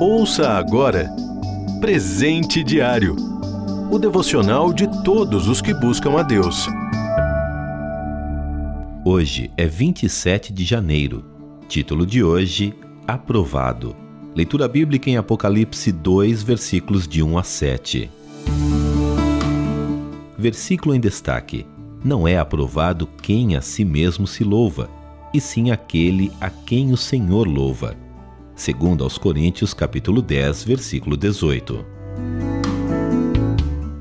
Ouça 0.00 0.50
agora 0.50 1.10
Presente 1.80 2.64
Diário 2.64 3.30
o 3.90 3.98
devocional 3.98 4.72
de 4.72 4.86
todos 5.02 5.48
os 5.48 5.60
que 5.60 5.74
buscam 5.74 6.16
a 6.16 6.22
Deus. 6.22 6.68
Hoje 9.04 9.50
é 9.56 9.66
27 9.66 10.52
de 10.52 10.64
janeiro. 10.64 11.24
Título 11.68 12.06
de 12.06 12.22
hoje: 12.22 12.72
Aprovado. 13.04 13.96
Leitura 14.32 14.68
bíblica 14.68 15.10
em 15.10 15.16
Apocalipse 15.16 15.90
2, 15.90 16.40
versículos 16.44 17.08
de 17.08 17.20
1 17.20 17.36
a 17.36 17.42
7. 17.42 18.10
Versículo 20.38 20.94
em 20.94 21.00
destaque: 21.00 21.66
Não 22.04 22.28
é 22.28 22.38
aprovado 22.38 23.08
quem 23.20 23.56
a 23.56 23.60
si 23.60 23.84
mesmo 23.84 24.24
se 24.24 24.44
louva, 24.44 24.88
e 25.32 25.40
sim 25.40 25.70
aquele 25.70 26.32
a 26.40 26.50
quem 26.50 26.92
o 26.92 26.96
Senhor 26.96 27.46
louva. 27.46 27.96
Segundo 28.54 29.04
aos 29.04 29.16
Coríntios, 29.16 29.72
capítulo 29.72 30.20
10, 30.20 30.64
versículo 30.64 31.16
18. 31.16 31.84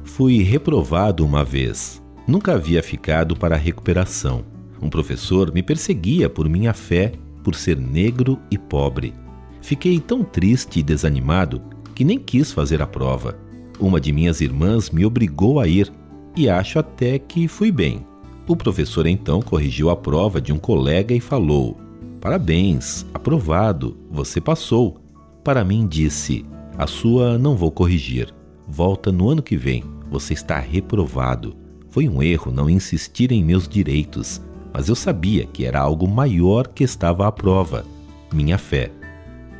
Fui 0.04 0.42
reprovado 0.44 1.26
uma 1.26 1.46
vez. 1.46 2.02
Nunca 2.28 2.54
havia 2.54 2.84
ficado 2.84 3.36
para 3.36 3.56
a 3.56 3.58
recuperação. 3.58 4.44
Um 4.82 4.90
professor 4.90 5.54
me 5.54 5.64
perseguia 5.64 6.30
por 6.30 6.50
minha 6.50 6.74
fé, 6.74 7.14
por 7.44 7.56
ser 7.56 7.78
negro 7.78 8.38
e 8.52 8.58
pobre. 8.58 9.14
Fiquei 9.62 10.00
tão 10.00 10.24
triste 10.24 10.80
e 10.80 10.84
desanimado 10.84 11.62
que 11.96 12.04
nem 12.04 12.20
quis 12.20 12.52
fazer 12.52 12.82
a 12.82 12.88
prova. 12.88 13.38
Uma 13.80 14.00
de 14.00 14.12
minhas 14.12 14.42
irmãs 14.42 14.90
me 14.90 15.06
obrigou 15.06 15.60
a 15.60 15.68
ir 15.68 15.92
e 16.36 16.50
acho 16.50 16.80
até 16.80 17.18
que 17.18 17.48
fui 17.48 17.72
bem. 17.72 18.06
O 18.50 18.56
professor 18.56 19.06
então 19.06 19.44
corrigiu 19.44 19.92
a 19.92 19.96
prova 19.96 20.42
de 20.42 20.52
um 20.52 20.58
colega 20.58 21.14
e 21.14 21.20
falou: 21.20 21.78
Parabéns, 22.20 23.06
aprovado, 23.14 23.96
você 24.10 24.42
passou. 24.42 25.00
Para 25.44 25.64
mim, 25.64 25.86
disse: 25.88 26.44
A 26.76 26.88
sua 26.88 27.38
não 27.38 27.56
vou 27.56 27.70
corrigir. 27.70 28.34
Volta 28.68 29.12
no 29.12 29.30
ano 29.30 29.44
que 29.44 29.56
vem 29.56 29.84
você 30.10 30.34
está 30.34 30.58
reprovado. 30.58 31.56
Foi 31.90 32.10
um 32.10 32.24
erro 32.24 32.52
não 32.52 32.68
insistir 32.68 33.32
em 33.32 33.44
meus 33.44 33.68
direitos, 33.68 34.42
mas 34.74 34.90
eu 34.90 34.96
sabia 34.96 35.46
que 35.46 35.64
era 35.64 35.80
algo 35.80 36.08
maior 36.08 36.70
que 36.70 36.84
estava 36.84 37.28
à 37.28 37.32
prova: 37.32 37.86
minha 38.34 38.58
fé. 38.58 38.92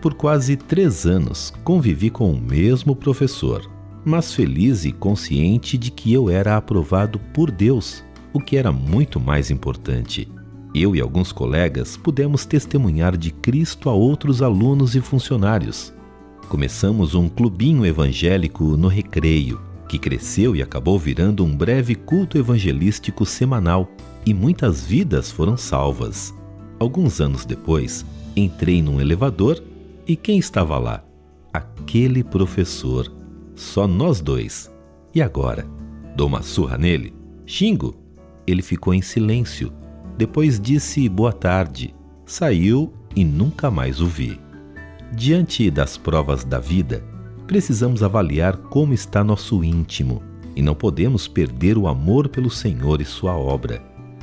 Por 0.02 0.16
quase 0.16 0.56
três 0.56 1.06
anos 1.06 1.54
convivi 1.64 2.10
com 2.10 2.32
o 2.32 2.42
mesmo 2.42 2.96
professor, 2.96 3.70
mas 4.04 4.34
feliz 4.34 4.84
e 4.84 4.92
consciente 4.92 5.78
de 5.78 5.92
que 5.92 6.12
eu 6.12 6.28
era 6.28 6.58
aprovado 6.58 7.20
por 7.32 7.52
Deus, 7.52 8.04
o 8.34 8.40
que 8.40 8.58
era 8.58 8.72
muito 8.72 9.20
mais 9.20 9.50
importante. 9.52 10.28
Eu 10.74 10.96
e 10.96 11.02
alguns 11.02 11.32
colegas 11.32 11.98
pudemos 11.98 12.46
testemunhar 12.46 13.18
de 13.18 13.32
Cristo 13.32 13.90
a 13.90 13.94
outros 13.94 14.42
alunos 14.42 14.96
e 14.96 15.02
funcionários. 15.02 15.94
Começamos 16.48 17.16
um 17.16 17.28
clubinho 17.28 17.86
evangélico 17.86 18.78
no 18.78 18.88
recreio 18.88 19.70
que 19.90 19.98
cresceu 19.98 20.56
e 20.56 20.62
acabou 20.62 21.00
virando 21.00 21.44
um 21.44 21.54
breve 21.54 21.96
culto 21.96 22.38
evangelístico 22.38 23.26
semanal, 23.26 23.90
e 24.26 24.34
muitas 24.34 24.86
vidas 24.86 25.32
foram 25.32 25.58
salvas. 25.58 26.34
Alguns 26.78 27.20
anos 27.20 27.44
depois, 27.44 28.06
entrei 28.36 28.82
num 28.82 29.02
elevador 29.02 29.62
e 30.08 30.16
quem 30.16 30.38
estava 30.38 30.78
lá? 30.78 31.04
Aquele 31.52 32.24
professor. 32.24 33.12
Só 33.56 33.88
nós 33.88 34.22
dois. 34.22 34.72
E 35.14 35.22
agora? 35.22 35.66
Dou 36.16 36.28
uma 36.28 36.44
surra 36.44 36.78
nele? 36.78 37.14
Xingo? 37.46 37.96
Ele 38.50 38.62
ficou 38.62 38.94
em 38.94 39.02
silêncio. 39.02 39.72
Depois 40.18 40.60
disse 40.60 41.08
boa 41.08 41.32
tarde. 41.32 41.94
Saiu 42.26 42.92
e 43.16 43.24
nunca 43.24 43.70
mais 43.70 44.02
o 44.02 44.08
vi. 44.08 44.40
Diante 45.14 45.70
das 45.70 45.98
provas 45.98 46.44
da 46.44 46.60
vida, 46.60 47.04
precisamos 47.48 48.02
avaliar 48.02 48.58
como 48.58 48.94
está 48.94 49.24
nosso 49.24 49.64
íntimo 49.64 50.22
e 50.56 50.62
não 50.62 50.76
podemos 50.76 51.28
perder 51.28 51.78
o 51.78 51.88
amor 51.88 52.28
pelo 52.28 52.50
Senhor 52.50 53.02
e 53.02 53.06
Sua 53.06 53.36
obra. 53.36 53.82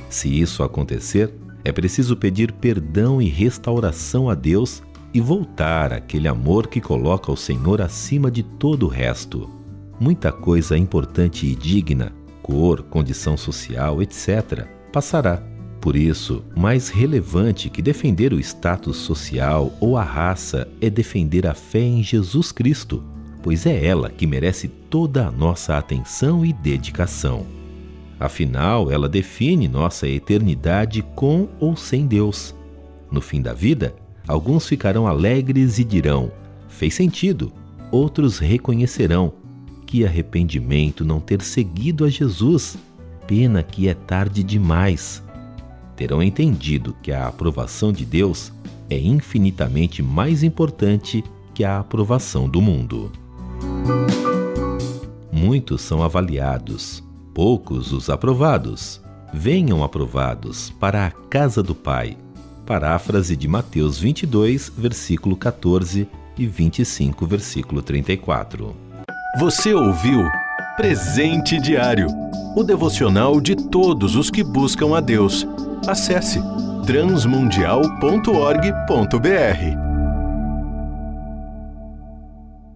Se 0.09 0.29
isso 0.29 0.61
acontecer, 0.61 1.33
é 1.63 1.71
preciso 1.71 2.15
pedir 2.15 2.51
perdão 2.51 3.21
e 3.21 3.27
restauração 3.27 4.29
a 4.29 4.35
Deus 4.35 4.81
e 5.13 5.19
voltar 5.19 5.91
àquele 5.91 6.27
amor 6.27 6.67
que 6.67 6.79
coloca 6.79 7.31
o 7.31 7.37
Senhor 7.37 7.81
acima 7.81 8.29
de 8.29 8.43
todo 8.43 8.83
o 8.85 8.89
resto. 8.89 9.49
Muita 9.99 10.31
coisa 10.31 10.77
importante 10.77 11.45
e 11.45 11.55
digna, 11.55 12.13
cor, 12.47 12.81
condição 12.81 13.37
social, 13.37 14.01
etc., 14.01 14.65
passará. 14.91 15.43
Por 15.79 15.95
isso, 15.95 16.43
mais 16.55 16.89
relevante 16.89 17.69
que 17.69 17.83
defender 17.83 18.33
o 18.33 18.39
status 18.39 18.97
social 18.97 19.71
ou 19.79 19.95
a 19.95 20.03
raça 20.03 20.67
é 20.81 20.89
defender 20.89 21.45
a 21.45 21.53
fé 21.53 21.81
em 21.81 22.01
Jesus 22.01 22.51
Cristo 22.51 23.03
pois 23.47 23.65
é 23.65 23.85
ela 23.85 24.09
que 24.09 24.27
merece 24.27 24.67
toda 24.67 25.25
a 25.25 25.31
nossa 25.31 25.77
atenção 25.77 26.45
e 26.45 26.51
dedicação. 26.51 27.45
Afinal, 28.19 28.91
ela 28.91 29.07
define 29.07 29.69
nossa 29.69 30.05
eternidade 30.05 31.01
com 31.15 31.47
ou 31.57 31.73
sem 31.77 32.05
Deus. 32.05 32.53
No 33.09 33.21
fim 33.21 33.41
da 33.41 33.53
vida, 33.53 33.95
alguns 34.27 34.67
ficarão 34.67 35.07
alegres 35.07 35.79
e 35.79 35.85
dirão: 35.85 36.29
fez 36.67 36.93
sentido. 36.95 37.53
Outros 37.89 38.37
reconhecerão 38.37 39.31
que 39.87 40.05
arrependimento 40.05 41.05
não 41.05 41.19
ter 41.19 41.41
seguido 41.41 42.03
a 42.03 42.09
Jesus. 42.09 42.77
Pena 43.25 43.63
que 43.63 43.87
é 43.87 43.93
tarde 43.93 44.43
demais. 44.43 45.23
Terão 45.95 46.21
entendido 46.21 46.95
que 47.01 47.11
a 47.11 47.27
aprovação 47.27 47.91
de 47.91 48.05
Deus 48.05 48.51
é 48.89 48.99
infinitamente 48.99 50.03
mais 50.03 50.43
importante 50.43 51.23
que 51.53 51.63
a 51.63 51.79
aprovação 51.79 52.47
do 52.47 52.61
mundo. 52.61 53.11
Muitos 55.31 55.81
são 55.81 56.03
avaliados, 56.03 57.03
poucos 57.33 57.91
os 57.91 58.09
aprovados. 58.09 59.01
Venham 59.33 59.83
aprovados 59.83 60.69
para 60.69 61.05
a 61.05 61.11
casa 61.11 61.63
do 61.63 61.73
Pai. 61.73 62.17
Paráfrase 62.65 63.35
de 63.35 63.47
Mateus 63.47 63.99
22, 63.99 64.71
versículo 64.77 65.35
14 65.35 66.07
e 66.37 66.45
25, 66.45 67.25
versículo 67.25 67.81
34. 67.81 68.86
Você 69.35 69.73
ouviu 69.73 70.23
Presente 70.75 71.59
Diário 71.59 72.07
o 72.55 72.63
devocional 72.63 73.39
de 73.39 73.55
todos 73.55 74.15
os 74.15 74.31
que 74.31 74.43
buscam 74.43 74.97
a 74.97 74.99
Deus. 74.99 75.45
Acesse 75.87 76.39
transmundial.org.br. 76.85 79.77